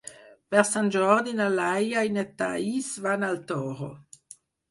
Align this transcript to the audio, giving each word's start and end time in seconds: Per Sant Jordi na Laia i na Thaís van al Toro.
Per 0.53 0.61
Sant 0.67 0.87
Jordi 0.95 1.33
na 1.41 1.49
Laia 1.57 2.03
i 2.09 2.13
na 2.15 2.23
Thaís 2.41 2.89
van 3.05 3.27
al 3.31 3.39
Toro. 3.53 3.93